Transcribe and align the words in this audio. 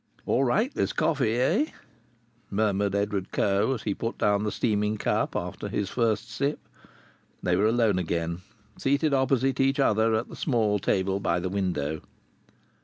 "All 0.25 0.43
right, 0.43 0.73
this 0.73 0.93
coffee, 0.93 1.35
eh?" 1.39 1.65
murmured 2.49 2.95
Edward 2.95 3.31
Coe 3.31 3.75
as 3.75 3.83
he 3.83 3.93
put 3.93 4.17
down 4.17 4.41
the 4.41 4.51
steaming 4.51 4.97
cup 4.97 5.35
after 5.35 5.67
his 5.67 5.91
first 5.91 6.27
sip. 6.27 6.57
They 7.43 7.55
were 7.55 7.67
alone 7.67 7.99
again, 7.99 8.41
seated 8.79 9.13
opposite 9.13 9.59
each 9.59 9.79
other 9.79 10.15
at 10.15 10.27
the 10.27 10.35
small 10.35 10.79
table 10.79 11.19
by 11.19 11.39
the 11.39 11.49
window. 11.49 12.01